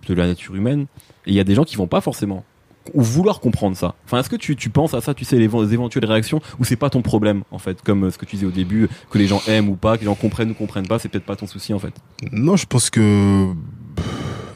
[0.09, 0.87] de la nature humaine.
[1.27, 2.45] Et il y a des gens qui vont pas forcément
[2.95, 3.95] ou vouloir comprendre ça.
[4.05, 6.65] Enfin, est-ce que tu, tu penses à ça, tu sais, les, les éventuelles réactions, ou
[6.65, 9.19] c'est pas ton problème, en fait, comme euh, ce que tu disais au début, que
[9.19, 11.37] les gens aiment ou pas, que les gens comprennent ou comprennent pas, c'est peut-être pas
[11.37, 11.95] ton souci, en fait?
[12.33, 13.53] Non, je pense que,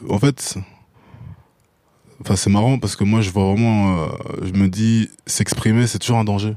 [0.09, 0.57] en fait,
[2.21, 4.07] enfin c'est marrant parce que moi je vois vraiment, euh,
[4.43, 6.55] je me dis, s'exprimer c'est toujours un danger.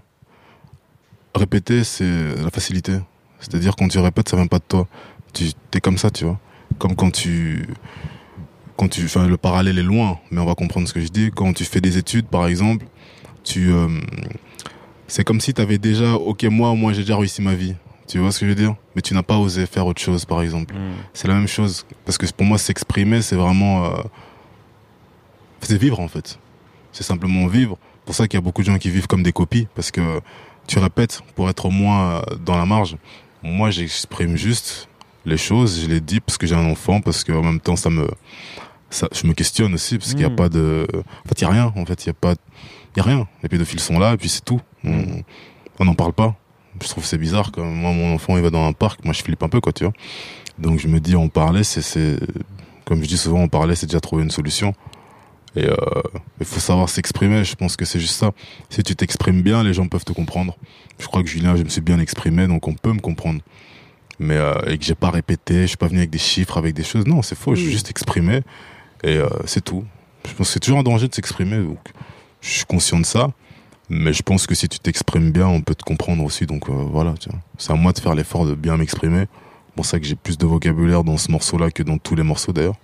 [1.34, 2.98] Répéter c'est la facilité.
[3.38, 4.88] C'est-à-dire quand tu répètes ça vient pas de toi.
[5.32, 6.38] Tu es comme ça, tu vois.
[6.78, 7.66] Comme quand tu,
[8.80, 11.30] quand tu, enfin le parallèle est loin, mais on va comprendre ce que je dis.
[11.36, 12.86] Quand tu fais des études, par exemple,
[13.44, 13.88] tu, euh,
[15.06, 17.74] c'est comme si tu avais déjà, ok moi, moi j'ai déjà réussi ma vie.
[18.08, 18.74] Tu vois ce que je veux dire?
[18.96, 20.74] Mais tu n'as pas osé faire autre chose, par exemple.
[21.12, 21.84] C'est la même chose.
[22.06, 23.84] Parce que pour moi, s'exprimer, c'est vraiment...
[23.84, 24.02] euh,
[25.60, 26.38] c'est vivre, en fait.
[26.90, 27.76] C'est simplement vivre.
[28.06, 29.68] pour ça qu'il y a beaucoup de gens qui vivent comme des copies.
[29.76, 30.20] Parce que
[30.66, 32.96] tu répètes pour être au moins euh, dans la marge.
[33.44, 34.88] Moi, j'exprime juste
[35.24, 35.82] les choses.
[35.82, 37.00] Je les dis parce que j'ai un enfant.
[37.00, 38.08] Parce qu'en même temps, ça me...
[38.90, 39.96] Ça, je me questionne aussi.
[39.98, 40.36] Parce qu'il n'y a Mm.
[40.36, 40.86] pas de...
[40.94, 41.72] En fait, il n'y a rien.
[41.76, 42.34] En fait, il n'y a pas...
[42.94, 43.28] Il y a rien.
[43.42, 44.60] Les pédophiles sont là et puis c'est tout.
[44.84, 45.04] On
[45.78, 46.34] on n'en parle pas.
[46.82, 49.22] Je trouve c'est bizarre quand moi mon enfant il va dans un parc, moi je
[49.22, 49.92] flippe un peu quoi tu vois.
[50.58, 52.18] Donc je me dis en parler c'est c'est
[52.84, 54.74] comme je dis souvent en parler c'est déjà trouver une solution.
[55.56, 55.74] Et euh,
[56.40, 58.32] il faut savoir s'exprimer, je pense que c'est juste ça.
[58.70, 60.56] Si tu t'exprimes bien, les gens peuvent te comprendre.
[60.98, 63.40] Je crois que Julien, je me suis bien exprimé donc on peut me comprendre.
[64.18, 66.74] Mais euh, et que j'ai pas répété, je suis pas venu avec des chiffres, avec
[66.74, 67.06] des choses.
[67.06, 67.72] Non, c'est faux, je suis Oui.
[67.72, 68.42] juste exprimé
[69.02, 69.84] et euh, c'est tout.
[70.28, 71.78] Je pense que c'est toujours un danger de s'exprimer donc
[72.40, 73.30] je suis conscient de ça.
[73.92, 76.46] Mais je pense que si tu t'exprimes bien, on peut te comprendre aussi.
[76.46, 77.12] Donc euh, voilà,
[77.58, 79.26] c'est à moi de faire l'effort de bien m'exprimer.
[79.74, 82.52] Pour ça que j'ai plus de vocabulaire dans ce morceau-là que dans tous les morceaux
[82.52, 82.76] d'ailleurs.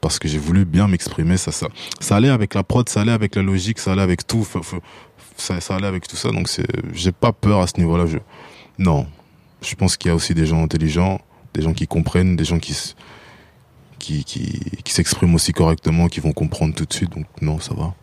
[0.00, 1.36] parce que j'ai voulu bien m'exprimer.
[1.36, 1.68] Ça, ça,
[2.00, 4.46] ça allait avec la prod, ça allait avec la logique, ça allait avec tout.
[5.36, 6.30] Ça, ça allait avec tout ça.
[6.30, 8.06] Donc c'est, j'ai pas peur à ce niveau-là.
[8.06, 8.18] Je,
[8.78, 9.06] non,
[9.60, 11.20] je pense qu'il y a aussi des gens intelligents,
[11.52, 12.74] des gens qui comprennent, des gens qui
[14.00, 17.12] qui, qui, qui s'expriment aussi correctement, qui vont comprendre tout de suite.
[17.12, 17.94] Donc non, ça va.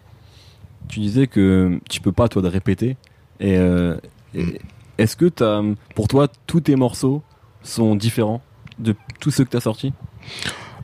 [0.88, 2.95] Tu disais que tu peux pas toi de répéter.
[3.41, 3.97] Et, euh,
[4.33, 4.51] Mm.
[4.97, 5.63] est-ce que as,
[5.95, 7.23] pour toi tous tes morceaux
[7.63, 8.41] sont différents
[8.79, 9.93] de tous ceux que tu as sortis?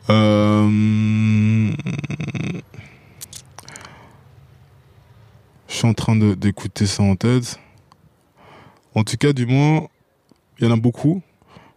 [0.09, 1.71] Euh...
[5.67, 7.59] Je suis en train d'écouter ça en tête.
[8.95, 9.87] En tout cas, du moins,
[10.59, 11.21] il y en a beaucoup.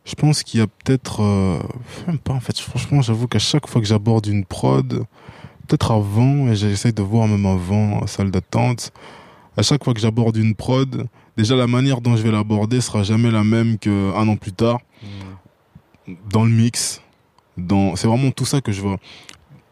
[0.07, 1.23] Je pense qu'il y a peut-être...
[1.23, 1.59] euh,
[2.07, 2.59] Même pas, en fait.
[2.59, 5.05] Franchement, j'avoue qu'à chaque fois que j'aborde une prod,
[5.66, 8.92] peut-être avant, et j'essaye de voir même avant, en salle d'attente,
[9.57, 13.03] à chaque fois que j'aborde une prod, déjà la manière dont je vais l'aborder sera
[13.03, 14.81] jamais la même qu'un an plus tard.
[16.31, 17.03] Dans le mix,
[17.57, 18.99] dans c'est vraiment tout ça que je vois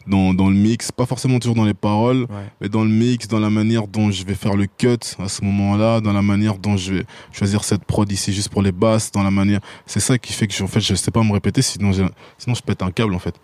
[0.07, 2.51] dans, dans le mix, pas forcément toujours dans les paroles, Ouais.
[2.61, 5.45] mais dans le mix, dans la manière dont je vais faire le cut à ce
[5.45, 9.11] moment-là, dans la manière dont je vais choisir cette prod ici juste pour les basses,
[9.13, 11.33] dans la manière, c'est ça qui fait que je, en fait je sais pas me
[11.33, 13.35] répéter, sinon sinon je pète un câble en fait,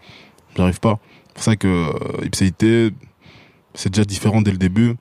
[0.57, 0.99] j'arrive pas.
[1.29, 2.91] C'est pour ça que euh, Ipséité,
[3.75, 4.97] c'est déjà différent dès le début.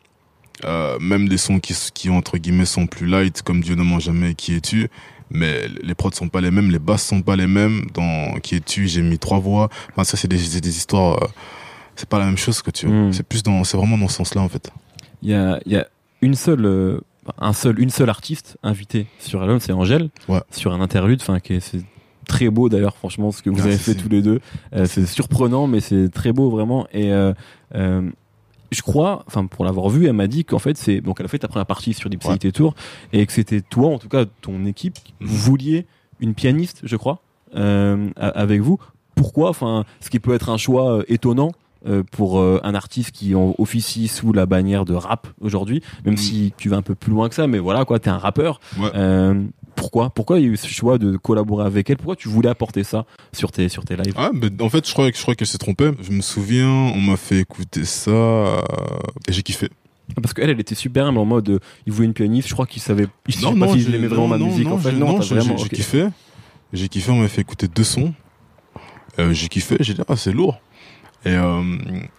[0.65, 4.00] Euh, même des sons qui, qui entre guillemets sont plus light comme Dieu ne ment
[4.00, 4.89] jamais qui es-tu
[5.32, 8.56] mais les prods sont pas les mêmes les basses sont pas les mêmes dans qui
[8.56, 11.28] es-tu j'ai mis trois voix enfin ça c'est des, histoires euh,
[11.96, 13.13] c'est pas la même chose que tu vois Mm.
[13.13, 14.72] c'est plus dans c'est vraiment dans ce sens là en fait
[15.22, 15.88] Il y a, il y a
[16.22, 17.00] une seule, euh,
[17.39, 20.42] un seul, une seule artiste invitée sur l'album, c'est Angèle, Ouais.
[20.52, 21.82] sur un interlude, enfin qui est- c'est
[22.28, 24.39] très beau d'ailleurs, franchement, ce que vous Ah, avez fait tous les deux.
[24.74, 26.88] Euh, c'est surprenant, mais c'est très beau vraiment.
[26.94, 27.34] Et euh,
[28.71, 31.29] je crois, enfin pour l'avoir vu, elle m'a dit qu'en fait c'est donc elle a
[31.29, 32.75] fait ta première partie sur l'Ipséité Tour
[33.13, 35.27] et que c'était toi, en tout cas ton équipe, Mhm.
[35.27, 35.86] vous vouliez
[36.19, 37.19] une pianiste, je crois,
[37.55, 38.77] euh, avec vous.
[39.15, 41.51] Pourquoi Enfin, ce qui peut être un choix euh, étonnant
[41.88, 46.15] euh, pour euh, un artiste qui en officie sous la bannière de rap aujourd'hui, même
[46.15, 46.17] Mm.
[46.17, 48.60] si tu vas un peu plus loin que ça, mais voilà quoi, t'es un rappeur.
[48.77, 48.89] Ouais.
[48.95, 49.41] Euh,
[49.89, 50.10] pourquoi?
[50.12, 51.97] Pourquoi il y a eu ce choix de collaborer avec elle?
[51.97, 54.13] Pourquoi tu voulais apporter ça sur tes sur tes lives?
[54.15, 54.30] Ah
[54.62, 57.17] en fait je crois que je crois qu'elle s'est trompée je me souviens on m'a
[57.17, 58.62] fait écouter ça euh,
[59.28, 59.69] et j'ai kiffé
[60.21, 62.47] Parce qu'elle, elle était super humble en mode, euh, il voulait une pianiste.
[62.49, 64.65] Je crois qu'il savait, il savait pas s'il j'ai- aimait vraiment ma non, musique.
[64.67, 66.08] non, en fait, non, j'ai- kiffé
[66.71, 68.13] j'ai kiffé on m'a fait écouter deux sons
[69.17, 70.60] euh, j'ai kiffé j'ai dit ah c'est lourd
[71.25, 71.62] et, euh,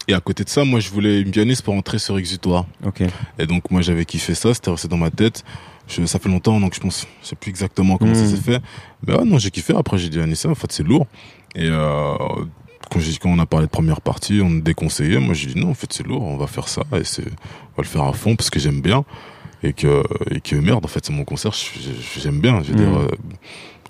[0.09, 2.67] et à côté de ça, moi, je voulais une pianiste pour entrer sur Exutoire.
[2.85, 3.03] Ok.
[3.39, 5.43] Et donc moi j'avais kiffé ça, c'était resté dans ma tête.
[5.91, 8.31] Je, ça fait longtemps donc je pense, je sais plus exactement comment ça Mm.
[8.31, 8.63] s'est fait.
[9.07, 9.75] Mais ouais, non j'ai kiffé.
[9.77, 11.07] Après j'ai dit à Anissa, en fait c'est lourd.
[11.57, 12.15] Et euh,
[12.91, 15.19] quand, j'ai- quand on a parlé de première partie, on me déconseillait.
[15.19, 17.77] Moi j'ai dit non en fait c'est lourd, on va faire ça et c'est, on
[17.77, 19.05] va le faire à fond parce que j'aime bien
[19.63, 21.53] et que et que merde en fait c'est mon concert,
[22.19, 22.63] j'aime bien.
[22.63, 23.09] Je veux dire, euh,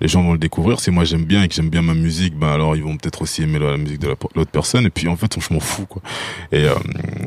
[0.00, 0.80] les gens vont le découvrir.
[0.80, 3.22] Si moi j'aime bien et que j'aime bien ma musique, ben alors ils vont peut-être
[3.22, 4.86] aussi aimer la, musique de la- l'autre personne.
[4.86, 6.02] Et puis en fait, je m'en fous quoi.
[6.52, 6.74] Et euh,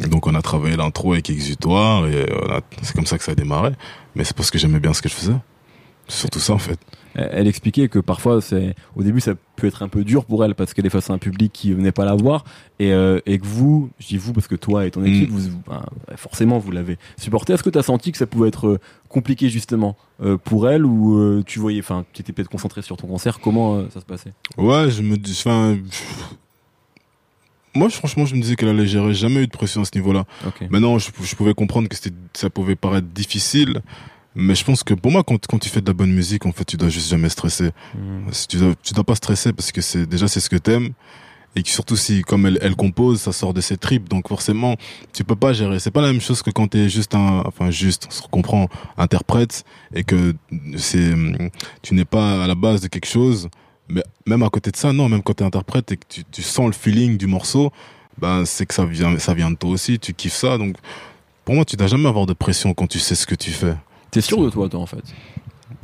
[0.09, 3.36] donc on a travaillé l'intro avec Exutoire et euh, c'est comme ça que ça a
[3.36, 3.71] démarré.
[4.15, 5.36] Mais c'est parce que j'aimais bien ce que je faisais.
[6.07, 6.79] C'est surtout ça en fait.
[7.15, 10.56] Elle expliquait que parfois, c'est au début, ça peut être un peu dur pour elle
[10.56, 12.43] parce qu'elle est face à un public qui venait pas la voir
[12.80, 15.34] et, euh, et que vous, je dis vous parce que toi et ton équipe, Mm.
[15.38, 15.84] vous, ben,
[16.15, 17.54] forcément, vous l'avez supporté.
[17.54, 20.86] Est-ce que tu as senti que ça pouvait être euh, compliqué justement euh, pour elle
[20.86, 23.39] ou euh, tu voyais, enfin, tu étais peut-être concentré sur ton concert?
[23.39, 24.34] Comment ça se passait?
[24.58, 25.78] Ouais, je me dis, enfin,
[27.76, 29.13] moi franchement je me disais qu'elle allait gérer.
[29.13, 30.26] Jamais eu de pression à ce niveau-là.
[30.47, 30.67] Ok.
[30.69, 33.82] Maintenant, je, je pouvais comprendre que c'était, ça pouvait paraître difficile.
[34.35, 36.51] Mais je pense que pour moi, quand, quand tu fais de la bonne musique, en
[36.51, 37.71] fait, tu dois juste jamais stresser.
[37.95, 38.31] Mm.
[38.31, 40.93] Si Tu dois, tu dois pas stresser parce que c'est déjà c'est ce que t'aimes
[41.55, 44.75] et que surtout si comme elle, elle compose, ça sort de ses tripes, donc forcément
[45.13, 45.79] tu peux pas gérer.
[45.79, 48.69] C'est pas la même chose que quand t'es juste un, enfin juste, on se comprend,
[48.97, 50.33] interprète et que
[50.77, 51.13] c'est,
[51.81, 53.49] tu n'es pas à la base de quelque chose.
[53.89, 56.41] Mais même à côté de ça, non, même quand t'es interprète et que tu, tu
[56.41, 57.71] sens le feeling du morceau,
[58.17, 59.99] ben c'est que ça vient, ça vient de toi aussi.
[59.99, 60.75] Tu kiffes ça, donc
[61.45, 63.75] pour moi tu dois jamais avoir de pression quand tu sais ce que tu fais.
[64.13, 65.04] T'es sûr de toi, toi, en fait?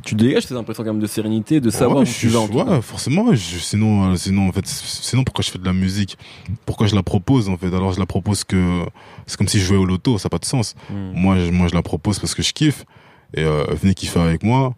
[0.02, 2.28] Tu dégages cette impression quand même de sérénité, de savoir Ouais, où je tu suis-
[2.28, 3.34] vas en tout ouais, forcément.
[3.34, 6.16] Je, sinon, euh, sinon, en fait, sinon, pourquoi je fais de la musique?
[6.64, 7.66] Pourquoi je la propose, en fait?
[7.66, 8.82] Alors, je la propose que
[9.26, 10.74] c'est comme si je jouais au loto, ça n'a pas de sens.
[10.88, 10.94] Mm.
[11.14, 12.84] Moi, je, moi, je la propose parce que je kiffe
[13.34, 14.74] et euh, venez kiffer avec moi.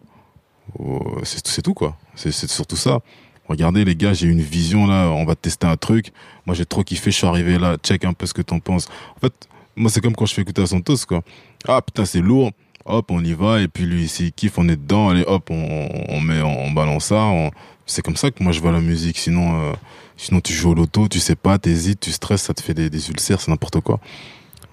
[0.79, 1.95] Oh, c'est c'est tout quoi.
[2.15, 2.99] C'est c'est surtout ça.
[3.47, 5.07] Regardez les gars, j'ai une vision là.
[5.09, 6.11] On va tester un truc.
[6.45, 7.11] Moi, j'ai trop kiffé.
[7.11, 7.77] Je suis arrivé là.
[7.83, 8.87] Check un peu ce que t'en penses.
[9.17, 9.33] En fait,
[9.75, 11.21] moi, c'est comme quand je fais écouter à Santos quoi.
[11.67, 12.51] Ah putain, c'est lourd.
[12.85, 13.61] Hop, on y va.
[13.61, 15.09] Et puis lui, s'il kiffe, on est dedans.
[15.09, 17.15] Allez, hop, on, on met, on balance ça.
[17.23, 17.51] on-
[17.85, 19.17] C'est comme ça que moi je vois la musique.
[19.17, 19.73] Sinon, euh,
[20.17, 22.89] sinon tu joues au loto, tu sais pas, t'hésites, tu stresses, ça te fait des,
[22.89, 23.99] des ulcères, c'est n'importe quoi.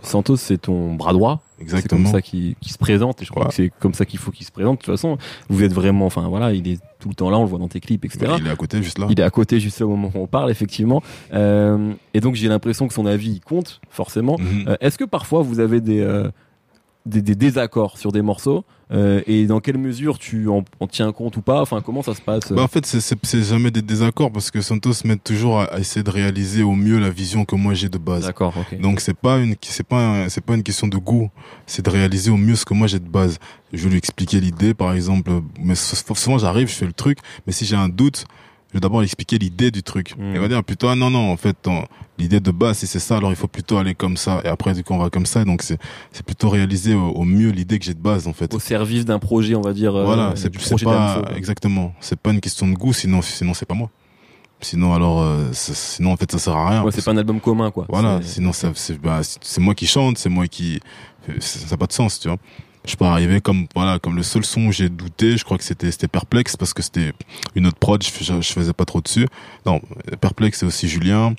[0.03, 1.43] Santos, c'est ton bras droit.
[1.67, 4.31] C'est comme ça qu'il se présente et je crois que c'est comme ça qu'il faut
[4.31, 4.81] qu'il se présente.
[4.81, 5.19] De toute façon,
[5.51, 7.69] vous êtes vraiment, enfin voilà, il est tout le temps là, on le voit dans
[7.69, 8.33] tes clips, etc.
[8.39, 9.07] il est à côté juste là.
[9.11, 11.03] Il est à côté juste là au moment où on parle, effectivement.
[11.35, 14.39] Euh, et donc j'ai l'impression que son avis compte forcément.
[14.39, 14.69] Mhm.
[14.69, 16.31] Euh, est-ce que parfois vous avez des euh,
[17.07, 21.43] des, désaccords sur des morceaux euh, et dans quelle mesure tu en, tiens compte ou
[21.43, 24.61] pas Enfin, comment ça se passe bah En fait, c'est jamais des désaccords parce que
[24.61, 27.99] Santos m'aide toujours à, essayer de réaliser au mieux la vision que moi j'ai de
[27.99, 28.27] base.
[28.27, 28.53] D'accord.
[28.81, 31.31] Donc c'est pas une c'est pas c'est pas une question de goût,
[31.67, 33.39] c'est de réaliser au mieux ce que moi j'ai de base.
[33.73, 37.53] Je vais lui expliquer l'idée, par exemple, mais souvent j'arrive, je fais le truc, mais
[37.53, 38.25] si j'ai un doute,
[38.71, 40.15] je vais d'abord expliquer l'idée du truc.
[40.17, 41.69] Il va dire plutôt, ah non, non, en fait,
[42.19, 44.41] l'idée de base, si c'est ça, alors il faut plutôt aller comme ça.
[44.45, 45.45] Et après, du coup, on va comme ça.
[45.45, 45.77] Donc, c'est,
[46.13, 48.55] c'est plutôt réaliser au, mieux l'idée que j'ai de base, en fait.
[48.55, 49.97] Au service d'un projet, on va dire.
[49.97, 51.93] Euh, voilà, c'est, c'est pas, exactement.
[51.99, 53.91] C'est pas une question de goût, sinon, sinon, c'est pas moi.
[54.61, 56.85] Sinon, alors, euh, sinon, en fait, ça sert à rien.
[56.85, 57.87] Ouais, c'est pas un album commun, quoi.
[57.89, 60.79] Voilà, sinon, c'est, bah, c'est moi qui chante, c'est moi qui,
[61.41, 62.39] ça n'a pas de sens, tu vois
[62.85, 65.65] je peux arriver comme voilà comme le seul son où j'ai douté je crois que
[65.65, 67.13] c'était c'était perplexe parce que c'était
[67.55, 69.27] une autre prod je, je, faisais pas trop dessus.
[69.67, 69.81] Non
[70.21, 71.35] perplexe c'est aussi Julien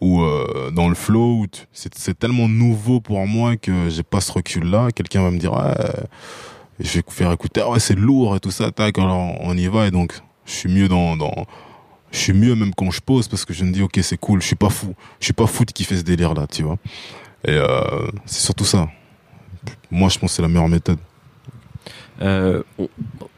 [0.00, 4.64] ou euh, dans le flow c'est tellement nouveau pour moi que j'ai pas ce recul
[4.64, 5.74] là quelqu'un va me dire ouais,
[6.80, 9.86] je vais faire écouter ouais c'est lourd et tout ça tac alors on y va
[9.86, 10.14] et donc
[10.46, 11.46] je suis mieux dans dans
[12.10, 14.42] je suis mieux même quand je pose parce que je me dis ok c'est cool
[14.42, 16.78] je suis pas fou je suis pas fou qui fait ce délire là tu vois.
[17.44, 18.88] Et euh, c'est surtout ça
[19.90, 20.98] moi, je pense que c'est la meilleure méthode.
[22.20, 22.62] Euh,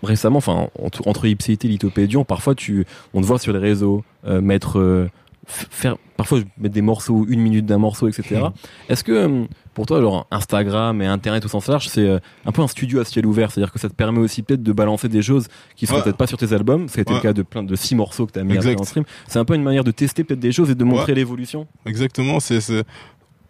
[0.03, 4.05] récemment, enfin entre, entre Ipséité et Lithopédion, parfois tu, on te voit sur les réseaux
[4.27, 5.09] euh, mettre, euh,
[5.47, 8.43] faire, parfois mettre des morceaux, une minute d'un morceau, etc.
[8.91, 12.69] Est-ce que pour toi, genre Instagram et Internet au sens large, c'est un peu un
[12.69, 15.49] studio à ciel ouvert, c'est-à-dire que ça te permet aussi peut-être de balancer des choses
[15.77, 16.89] qui sont peut-être pas sur tes albums.
[16.89, 19.05] C'était le cas de plein de six morceaux que tu as mis en stream.
[19.27, 21.67] C'est un peu une manière de tester peut-être des choses et de montrer l'évolution.
[21.87, 22.85] Exactement, c'est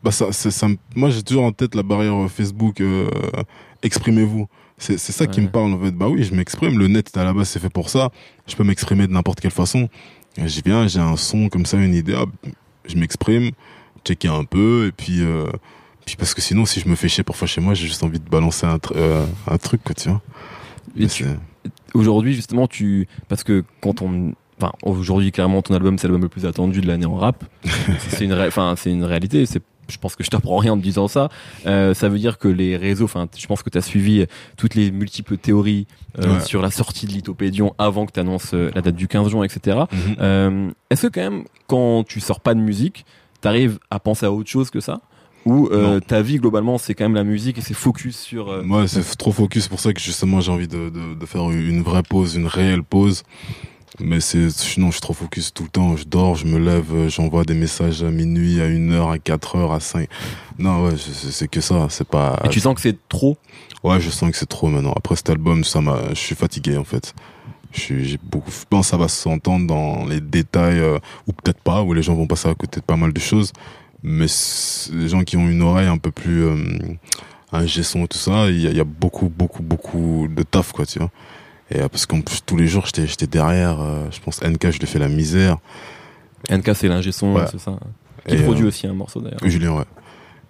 [0.04, 2.82] bah ça, ça, moi j'ai toujours en tête la barrière Facebook.
[2.82, 3.08] Euh,
[3.82, 4.46] exprimez-vous.
[4.76, 5.92] C'est ça qui me parle en fait.
[5.92, 6.78] Bah oui, je m'exprime.
[6.78, 8.10] Le net à la base c'est fait pour ça.
[8.46, 9.88] Je peux m'exprimer de n'importe quelle façon.
[10.36, 12.16] Je viens, j'ai un son comme ça, une idée.
[12.84, 13.52] je m'exprime,
[14.04, 15.22] checker un peu et puis.
[15.22, 15.46] Euh,
[16.04, 18.20] puis parce que sinon, si je me fais chier pour chez moi, j'ai juste envie
[18.20, 20.20] de balancer un, euh, un truc, quoi, tu vois.
[21.94, 26.28] Aujourd'hui, justement, tu parce que quand on enfin aujourd'hui clairement ton album c'est l'album le
[26.28, 27.44] plus attendu de l'année en rap
[28.08, 30.82] c'est une enfin c'est une réalité c'est je pense que je t'apprends rien en me
[30.82, 31.28] disant ça.
[31.66, 34.74] Euh, ça veut dire que les réseaux, enfin, je pense que tu as suivi toutes
[34.74, 35.86] les multiples théories
[36.18, 39.28] euh, sur la sortie de Lithopédion avant que tu annonces euh, la date du 15
[39.28, 39.84] juin, etc.
[39.90, 40.16] Mhm.
[40.20, 43.04] euh, Est-ce que quand même, quand tu sors pas de musique,
[43.42, 45.00] tu arrives à penser à autre chose que ça?
[45.46, 48.64] Ou euh, ta vie globalement c'est quand même la musique et c'est focus sur euh...
[48.64, 51.82] ouais c'est trop focus pour ça que justement j'ai envie de, de, de, faire une
[51.82, 53.24] vraie pause une réelle pause
[54.00, 55.96] mais c'est, sinon, je suis trop focus tout le temps.
[55.96, 59.18] Je dors, je me lève, euh, j'envoie des messages à minuit, à une heure, à
[59.18, 60.08] 4 heures, à 5.
[60.58, 61.86] Non, ouais, c'est que ça.
[61.90, 62.40] C'est pas.
[62.44, 63.38] Et tu sens que c'est trop?
[63.84, 64.92] Ouais, je sens que c'est trop maintenant.
[64.96, 67.14] Après cet album, ça m'a, je suis fatigué, en fait.
[67.72, 71.82] J'ai beaucoup, je pense que ça va s'entendre dans les détails, euh, ou peut-être pas,
[71.82, 73.52] où les gens vont passer à côté de pas mal de choses.
[74.02, 74.26] Mais
[74.92, 76.56] les gens qui ont une oreille un peu plus, euh,
[77.52, 80.72] un gesson et tout ça, il y a, y a beaucoup, beaucoup, beaucoup de taf,
[80.72, 81.10] quoi, tu vois.
[81.74, 83.80] Et euh, parce qu'en plus tous les jours j'étais j'étais derrière.
[83.80, 85.58] Euh, je pense NK je lui fais la misère.
[86.50, 87.78] NK c'est l'ingé son, c'est ça.
[88.28, 89.40] Qui produit euh, aussi un morceau d'ailleurs.
[89.44, 89.84] Julien ouais.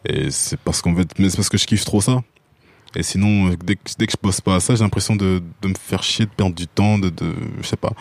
[0.07, 2.23] Et c'est parce qu'en fait, mais c'est parce que je kiffe trop ça.
[2.95, 5.69] Et sinon, dès que, dès que je pose pas à ça, j'ai l'impression de, de
[5.69, 7.93] me faire chier, de perdre du temps, de, de, je sais pas.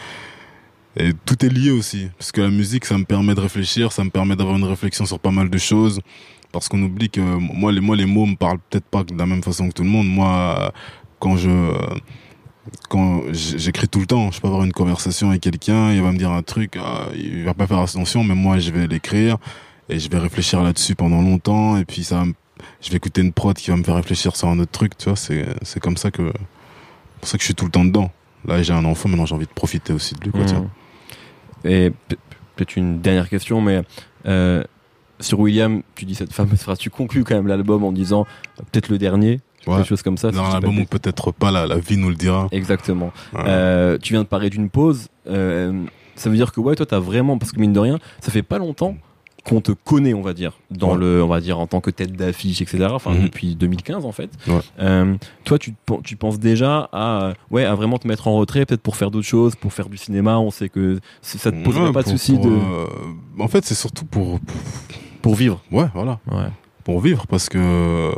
[0.97, 2.09] Et tout est lié aussi.
[2.19, 5.05] Parce que la musique, ça me permet de réfléchir, ça me permet d'avoir une réflexion
[5.05, 5.99] sur pas mal de choses.
[6.51, 9.25] Parce qu'on oublie que moi, les, moi, les mots me parlent peut-être pas de la
[9.25, 10.07] même façon que tout le monde.
[10.07, 10.71] Moi,
[11.19, 11.49] quand je,
[12.89, 16.17] quand j'écris tout le temps, je peux avoir une conversation avec quelqu'un, il va me
[16.17, 19.37] dire un truc, ah, il va pas faire attention, mais moi je vais l'écrire
[19.89, 22.23] et je vais réfléchir là-dessus pendant longtemps et puis ça,
[22.81, 25.05] je vais écouter une prod qui va me faire réfléchir sur un autre truc, tu
[25.09, 26.31] vois, c'est c'est comme ça que
[27.19, 28.11] pour ça que je suis tout le temps dedans.
[28.45, 30.31] Là j'ai un enfant, maintenant j'ai envie de profiter aussi de lui.
[30.31, 31.67] Mmh.
[31.67, 31.91] Et
[32.55, 33.81] peut-être une dernière question, mais
[34.25, 34.63] euh,
[35.19, 38.25] sur William, tu dis cette fameuse phrase, tu conclus quand même l'album en disant
[38.71, 39.77] peut-être le dernier, ouais.
[39.77, 40.31] quelque chose comme ça.
[40.31, 42.47] Dans l'album ou peut-être pas, la, la, vie nous le dira.
[42.51, 43.11] Exactement.
[43.35, 45.07] Euh, tu viens de parler d'une pause.
[45.27, 45.83] Euh,
[46.15, 48.43] ça veut dire que ouais, toi, t'as vraiment, parce que mine de rien, ça fait
[48.43, 48.95] pas longtemps
[49.43, 52.13] qu'on te connaît, on va dire, dans le, on va dire en tant que tête
[52.13, 52.87] d'affiche, etc.
[52.91, 53.23] Enfin, mhm.
[53.23, 54.29] depuis 2015 en fait.
[54.79, 55.73] Euh, toi, tu,
[56.03, 59.27] tu penses déjà à, ouais, à vraiment te mettre en retrait, peut-être pour faire d'autres
[59.27, 60.39] choses, pour faire du cinéma.
[60.39, 62.49] On sait que ça te poserait pas de soucis de.
[62.49, 62.85] Euh,
[63.39, 64.61] en fait, c'est surtout pour, pour,
[65.21, 65.61] pour vivre.
[65.71, 66.19] Ouais, voilà.
[66.31, 66.47] Ouais.
[66.85, 68.11] Pour vivre, parce que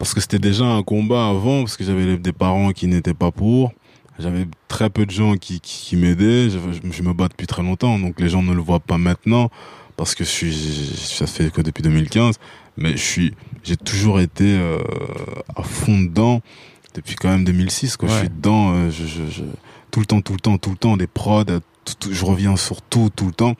[0.00, 3.30] parce que c'était déjà un combat avant, parce que j'avais des parents qui n'étaient pas
[3.30, 3.70] pour.
[4.18, 6.48] J'avais très peu de gens qui, qui, m'aidaient.
[6.48, 6.58] Je,
[6.90, 9.50] je, me bats depuis très longtemps, donc les gens ne le voient pas maintenant,
[9.98, 10.54] parce que je suis,
[10.96, 12.36] ça fait que depuis 2015.
[12.78, 14.78] Mais je suis, j'ai toujours été euh,
[15.54, 16.40] à fond dedans
[16.94, 17.98] depuis quand même 2006.
[17.98, 18.08] Quoi.
[18.08, 19.42] Je suis dedans, euh, je, je, je,
[19.90, 21.44] tout le temps, tout le temps, tout le temps, des prods,
[22.10, 23.54] je reviens sur tout, tout le temps.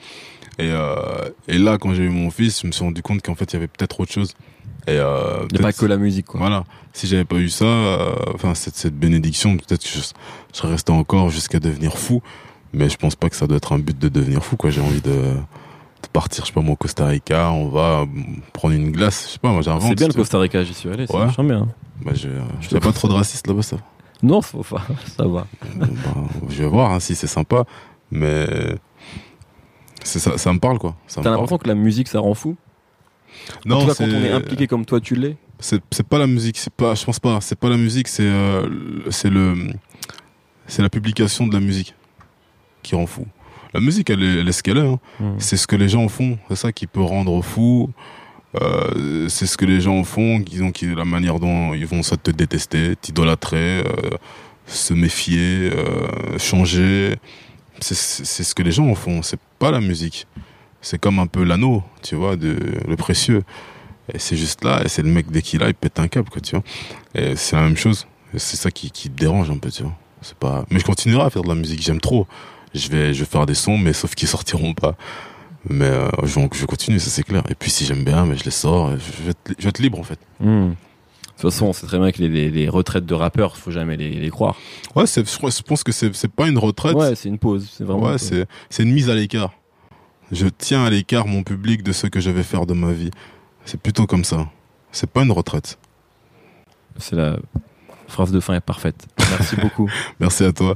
[0.58, 3.34] Et, euh, et là, quand j'ai eu mon fils, je me suis rendu compte qu'en
[3.34, 4.34] fait, il y avait peut-être autre chose.
[4.86, 6.40] Et euh, il n'y a pas que la musique, quoi.
[6.40, 6.64] Voilà.
[6.92, 10.68] Si j'avais pas eu ça, euh, enfin cette, cette bénédiction, peut-être que je, je, serais
[10.68, 12.22] resté encore jusqu'à devenir fou.
[12.72, 14.70] Mais je pense pas que ça doit être un but de devenir fou, quoi.
[14.70, 17.50] J'ai envie de, de partir, je sais pas moi, au Costa Rica.
[17.52, 18.06] On va
[18.52, 19.26] prendre une glace.
[19.26, 19.88] Je sais pas, moi j'invente.
[19.88, 21.06] C'est bien le Costa Rica, j'y suis allé.
[21.06, 21.44] C'est ouais.
[21.44, 21.68] bien.
[22.04, 22.28] Bah, je,
[22.60, 23.76] je pas trop de racistes là-bas, ça.
[24.22, 24.82] Non, faut pas.
[25.16, 25.46] Ça va.
[25.76, 25.86] bah,
[26.48, 27.64] je vais voir hein, si c'est sympa,
[28.10, 28.46] mais
[30.02, 30.96] ça, ça me parle quoi.
[31.08, 32.56] T'as l'impression que la musique ça rend fou?
[33.64, 35.36] Non, en tout cas, quand on est impliqué comme toi, tu l'es.
[35.58, 38.22] C'est c'est pas la musique, c'est pas, je pense pas, c'est pas la musique, c'est
[38.22, 38.68] euh,
[39.10, 39.72] c'est le
[40.66, 41.94] c'est la publication de la musique
[42.82, 43.26] qui rend fou.
[43.72, 44.86] La musique, elle est, elle est ce qu'elle est.
[44.86, 44.98] Hein.
[45.20, 45.34] Hmm.
[45.38, 46.38] C'est ce que les gens font.
[46.48, 47.90] C'est ça qui peut rendre fou.
[48.60, 52.16] Euh, c'est ce que les gens font, ont qui, la manière dont ils vont ça
[52.16, 54.16] te détester, t'idolâtrer, euh,
[54.66, 57.16] se méfier, euh, changer.
[57.80, 59.22] C'est ce que les gens font.
[59.22, 60.26] C'est pas la musique.
[60.82, 63.42] C'est comme un peu l'anneau, tu vois, de, le précieux.
[64.12, 66.30] Et c'est juste là, et c'est le mec dès qu'il a, il pète un câble,
[66.30, 66.64] quoi, tu vois.
[67.14, 68.06] Et c'est la même chose.
[68.36, 69.94] C'est ça qui, qui te dérange un peu, tu vois.
[70.22, 70.64] C'est pas.
[70.70, 71.82] Mais je continuerai à faire de la musique.
[71.82, 72.26] J'aime trop.
[72.74, 74.96] Je vais, je vais faire des sons, mais sauf qu'ils sortiront pas.
[75.68, 77.42] Mais euh, je, je continue, ça c'est clair.
[77.48, 78.90] Et puis si j'aime bien, mais je les sors.
[78.92, 80.18] Je vais, être, libre en fait.
[80.40, 80.72] Hmm.
[81.40, 83.96] De toute façon, on sait très bien que les, les, retraites de rappeurs, faut jamais
[83.96, 84.56] les, les croire.
[84.94, 86.94] Ouais, je, je pense que c'est pas une retraite.
[86.94, 87.66] Ouais, c'est une pause.
[87.72, 88.10] C'est vraiment.
[88.10, 89.54] Ouais, c'est c'est une mise à l'écart.
[90.32, 93.10] Je tiens à l'écart mon public de ce que je vais faire de ma vie.
[93.64, 94.50] C'est plutôt comme ça.
[94.92, 95.78] C'est pas une retraite.
[96.98, 97.38] C'est la
[98.06, 99.06] phrase de fin est parfaite.
[99.18, 99.90] Merci beaucoup.
[100.20, 100.74] Merci à toi.